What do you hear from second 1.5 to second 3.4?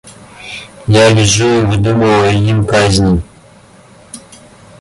и выдумываю им казни.